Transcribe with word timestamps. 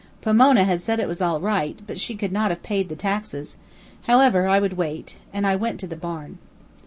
Pomona 0.23 0.63
had 0.63 0.81
said 0.81 0.99
it 0.99 1.07
was 1.07 1.21
all 1.21 1.39
right, 1.39 1.77
but 1.85 1.99
she 1.99 2.15
could 2.15 2.31
not 2.31 2.49
have 2.49 2.63
paid 2.63 2.89
the 2.89 2.95
taxes 2.95 3.55
however, 4.07 4.47
I 4.47 4.59
would 4.59 4.73
wait; 4.73 5.17
and 5.31 5.45
I 5.45 5.55
went 5.55 5.79
to 5.81 5.87
the 5.87 5.95
barn. 5.95 6.39